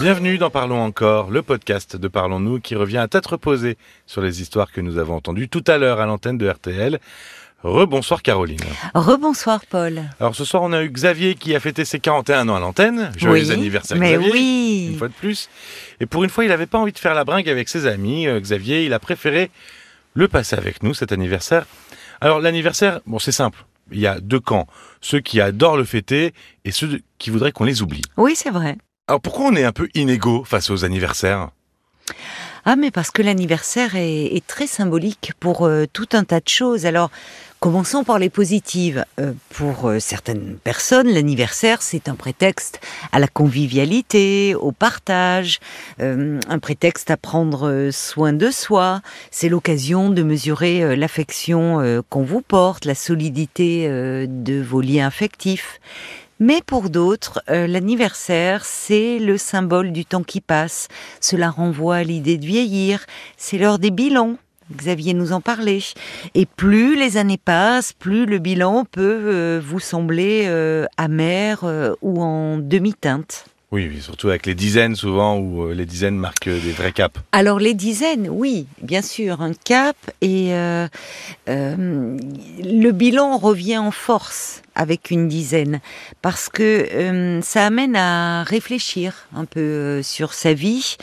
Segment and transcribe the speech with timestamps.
[0.00, 4.42] Bienvenue dans Parlons encore, le podcast de Parlons-nous qui revient à tête reposée sur les
[4.42, 6.98] histoires que nous avons entendues tout à l'heure à l'antenne de RTL.
[7.62, 8.58] Rebonsoir Caroline.
[8.94, 10.02] Rebonsoir Paul.
[10.20, 13.12] Alors ce soir on a eu Xavier qui a fêté ses 41 ans à l'antenne.
[13.16, 14.30] Joyeux Oui, anniversaire mais Xavier.
[14.32, 14.88] oui.
[14.92, 15.48] Une fois de plus.
[16.00, 18.26] Et pour une fois il n'avait pas envie de faire la bringue avec ses amis.
[18.26, 19.50] Euh, Xavier il a préféré
[20.14, 21.66] le passer avec nous cet anniversaire.
[22.20, 23.64] Alors l'anniversaire, bon c'est simple.
[23.92, 24.66] Il y a deux camps.
[25.00, 26.32] Ceux qui adorent le fêter
[26.64, 28.02] et ceux qui voudraient qu'on les oublie.
[28.16, 28.76] Oui, c'est vrai.
[29.06, 31.50] Alors pourquoi on est un peu inégaux face aux anniversaires?
[32.64, 36.86] Ah, mais parce que l'anniversaire est, très symbolique pour euh, tout un tas de choses.
[36.86, 37.10] Alors,
[37.60, 39.04] commençons par les positives.
[39.20, 42.80] Euh, pour euh, certaines personnes, l'anniversaire, c'est un prétexte
[43.12, 45.60] à la convivialité, au partage,
[45.98, 49.02] un prétexte à prendre soin de soi.
[49.30, 55.80] C'est l'occasion de mesurer l'affection qu'on vous porte, la solidité de vos liens affectifs.
[56.40, 60.88] Mais pour d'autres, euh, l'anniversaire, c'est le symbole du temps qui passe.
[61.20, 63.06] Cela renvoie à l'idée de vieillir.
[63.36, 64.36] C'est l'heure des bilans.
[64.74, 65.80] Xavier nous en parlait.
[66.34, 71.64] Et plus les années passent, plus le bilan peut euh, vous sembler euh, amer
[72.02, 73.46] ou en demi-teinte.
[73.74, 77.18] Oui, surtout avec les dizaines souvent où euh, les dizaines marquent des vrais caps.
[77.32, 80.86] Alors les dizaines, oui, bien sûr, un cap et euh,
[81.48, 82.16] euh,
[82.62, 85.80] le bilan revient en force avec une dizaine
[86.22, 90.96] parce que euh, ça amène à réfléchir un peu euh, sur sa vie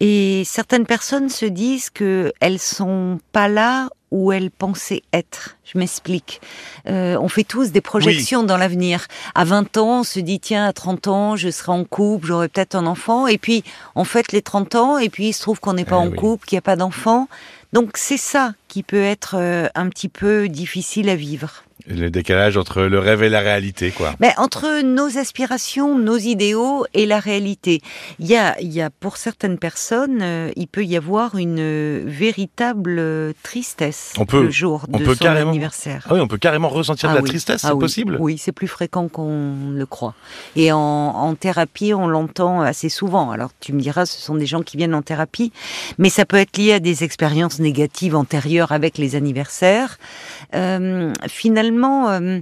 [0.00, 5.53] et certaines personnes se disent que elles sont pas là où elles pensaient être.
[5.64, 6.40] Je m'explique.
[6.88, 9.06] Euh, on fait tous des projections dans l'avenir.
[9.34, 12.48] À 20 ans, on se dit tiens, à 30 ans, je serai en couple, j'aurai
[12.48, 13.26] peut-être un enfant.
[13.26, 15.96] Et puis, on fête les 30 ans, et puis il se trouve qu'on n'est pas
[15.96, 16.16] Eh en oui.
[16.16, 17.28] couple, qu'il n'y a pas d'enfant.
[17.72, 21.64] Donc c'est ça qui peut être euh, un petit peu difficile à vivre.
[21.86, 24.14] Le décalage entre le rêve et la réalité, quoi.
[24.18, 27.82] Mais entre nos aspirations, nos idéaux et la réalité,
[28.18, 31.58] il y a, il y a pour certaines personnes, euh, il peut y avoir une
[31.60, 36.06] euh, véritable euh, tristesse On peut- le jour on de peut son carrément- anniversaire.
[36.08, 37.28] Ah oui, on peut carrément ressentir de Ah la oui.
[37.28, 37.80] tristesse, Ah c'est oui.
[37.80, 38.16] possible?
[38.18, 40.14] Oui, c'est plus fréquent qu'on le croit.
[40.56, 43.30] Et en, en thérapie, on l'entend assez souvent.
[43.30, 45.52] Alors tu me diras, ce sont des gens qui viennent en thérapie,
[45.98, 49.98] mais ça peut être lié à des expériences négatives antérieures avec les anniversaires.
[51.28, 51.73] Finalement.
[52.10, 52.40] Euh,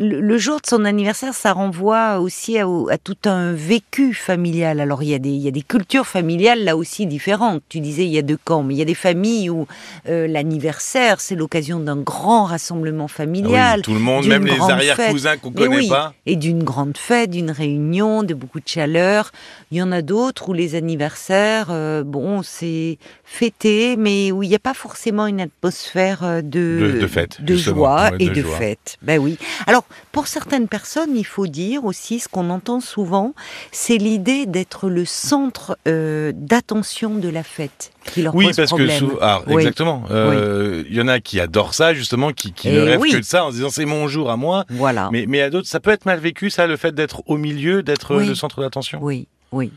[0.00, 4.78] le, jour de son anniversaire, ça renvoie aussi à, à tout un vécu familial.
[4.80, 7.62] Alors il y, a des, il y a des cultures familiales là aussi différentes.
[7.68, 9.66] Tu disais il y a deux camps, mais il y a des familles où
[10.08, 14.60] euh, l'anniversaire c'est l'occasion d'un grand rassemblement Ah familial oui, Tout le monde, même les
[14.60, 16.14] arrière-cousins qu'on connaît oui, pas.
[16.26, 19.32] Et d'une grande fête, d'une réunion, de beaucoup de chaleur.
[19.72, 24.48] Il y en a d'autres où les anniversaires, euh, bon, c'est fêté, mais où il
[24.48, 28.28] n'y a pas forcément une atmosphère euh, de, De- de fête, de joie Ouais, et
[28.28, 28.56] de de, joie.
[28.56, 28.96] fête.
[29.02, 29.36] Ben oui.
[29.66, 33.34] Alors, pour certaines personnes, il faut dire aussi ce qu'on entend souvent,
[33.72, 38.68] c'est l'idée d'être le centre euh, d'attention de la fête qui leur Oui, pose parce
[38.70, 39.08] problème.
[39.08, 39.56] que alors, Oui.
[39.62, 40.04] exactement.
[40.10, 43.10] Euh, Il y en a qui adorent ça justement, qui, qui Eh ne rêvent oui.
[43.12, 44.64] que de ça en se disant c'est mon jour à moi.
[44.70, 45.08] Voilà.
[45.12, 47.82] Mais mais à d'autres, ça peut être mal vécu ça, le fait d'être au milieu,
[47.82, 48.98] d'être le centre d'attention.
[49.02, 49.72] Oui, oui.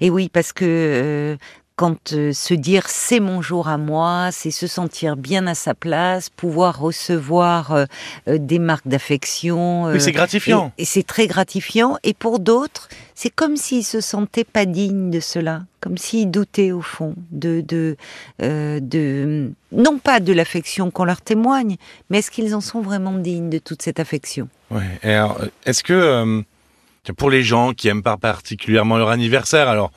[0.00, 1.36] Et oui, parce que euh,
[1.76, 5.74] quand euh, se dire c'est mon jour à moi, c'est se sentir bien à sa
[5.74, 7.84] place, pouvoir recevoir euh,
[8.28, 9.84] euh, des marques d'affection.
[9.84, 10.72] Oui, c'est gratifiant.
[10.78, 11.98] Et, et c'est très gratifiant.
[12.02, 16.72] Et pour d'autres, c'est comme s'ils se sentaient pas dignes de cela, comme s'ils doutaient
[16.72, 17.96] au fond de, de,
[18.40, 21.76] de non pas de l'affection qu'on leur témoigne,
[22.08, 24.48] mais est-ce qu'ils en sont vraiment dignes de toute cette affection?
[24.70, 24.98] Ouais.
[25.02, 26.42] Et alors, est-ce que
[27.16, 29.92] pour les gens qui aiment pas particulièrement leur anniversaire, alors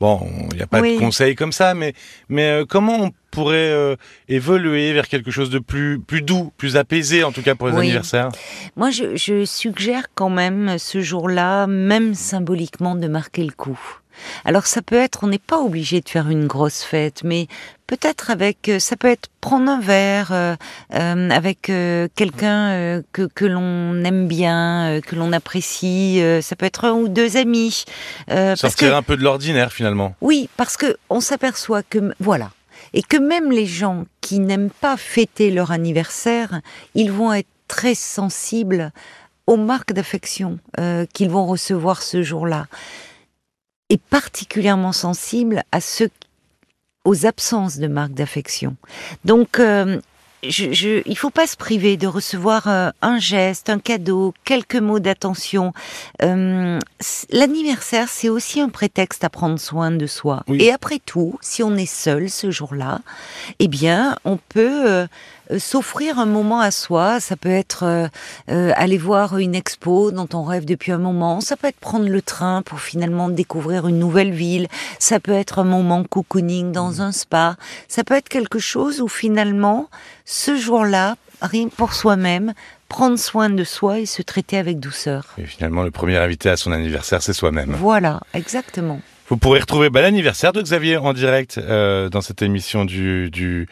[0.00, 0.94] bon, il n'y a pas Oui.
[0.94, 1.92] de conseils comme ça, mais
[2.28, 3.96] mais euh, comment on pourrait euh,
[4.28, 7.74] évoluer vers quelque chose de plus plus doux, plus apaisé en tout cas pour les
[7.74, 7.80] Oui.
[7.86, 8.30] anniversaires?
[8.76, 13.78] Moi, je, je suggère quand même ce jour-là, même symboliquement, de marquer le coup.
[14.44, 17.46] Alors ça peut être, on n'est pas obligé de faire une grosse fête, mais
[17.86, 20.54] peut-être avec, euh, ça peut être prendre un verre euh,
[20.94, 26.22] euh, avec euh, quelqu'un que, que l'on aime bien, que l'on apprécie.
[26.42, 27.84] ça peut être un ou deux amis.
[28.30, 30.14] Euh, parce Sortir que un peu de l'ordinaire finalement.
[30.20, 32.50] oui, parce que on s'aperçoit que voilà,
[32.94, 36.60] et que même les gens qui n'aiment pas fêter leur anniversaire,
[36.94, 38.92] ils vont être très sensibles
[39.46, 40.58] aux marques d'affection
[41.12, 42.66] qu'ils vont recevoir ce jour-là,
[43.90, 46.10] et particulièrement sensibles à ceux
[47.04, 48.76] aux absences de marques d'affection.
[49.24, 50.00] Donc euh,
[50.42, 54.76] je, je, il faut pas se priver de recevoir euh, un geste, un cadeau, quelques
[54.76, 55.72] mots d'attention.
[56.22, 56.78] Euh,
[57.30, 60.42] L'anniversaire, c'est aussi un prétexte à prendre soin de soi.
[60.48, 60.62] Oui.
[60.62, 63.00] Et après tout, si on est seul ce jour-là,
[63.58, 65.06] eh bien, on peut euh,
[65.50, 67.20] euh, s'offrir un moment à soi.
[67.20, 68.08] Ça peut être euh,
[68.50, 71.40] euh, aller voir une expo dont on rêve depuis un moment.
[71.40, 74.68] Ça peut être prendre le train pour finalement découvrir une nouvelle ville.
[74.98, 77.56] Ça peut être un moment cocooning dans un spa.
[77.88, 79.88] Ça peut être quelque chose où finalement,
[80.30, 82.54] ce jour-là, rien pour soi-même,
[82.88, 85.24] prendre soin de soi et se traiter avec douceur.
[85.38, 87.72] Et finalement, le premier invité à son anniversaire, c'est soi-même.
[87.72, 89.00] Voilà, exactement.
[89.28, 93.66] Vous pourrez retrouver bah, l'anniversaire de Xavier en direct euh, dans cette émission du, du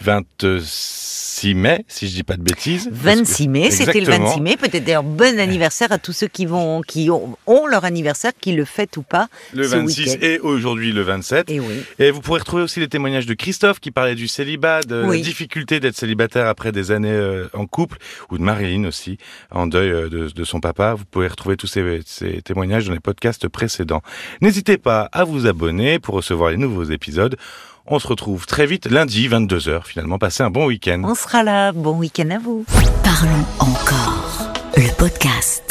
[0.00, 2.88] 26 mai, si je dis pas de bêtises.
[2.90, 4.56] 26 mai, c'était le 26 mai.
[4.56, 8.52] Peut-être d'ailleurs bon anniversaire à tous ceux qui vont, qui ont, ont leur anniversaire, qui
[8.52, 9.28] le fêtent ou pas.
[9.52, 10.18] Le ce 26 week-end.
[10.26, 11.50] et aujourd'hui le 27.
[11.50, 11.74] Et oui.
[11.98, 15.18] Et vous pourrez retrouver aussi les témoignages de Christophe qui parlait du célibat, de Oui.
[15.18, 17.98] la difficulté d'être célibataire après des années euh, en couple,
[18.30, 19.18] ou de Marilyn aussi,
[19.50, 20.94] en deuil euh, de, de son papa.
[20.94, 24.02] Vous pouvez retrouver tous ces, ces témoignages dans les podcasts précédents.
[24.40, 27.36] N'hésitez pas à vous abonner pour recevoir les nouveaux épisodes.
[27.86, 30.18] On se retrouve très vite lundi 22h finalement.
[30.18, 31.02] Passez un bon week-end.
[31.04, 31.72] On sera là.
[31.72, 32.64] Bon week-end à vous.
[33.02, 34.52] Parlons encore.
[34.76, 35.63] Le podcast.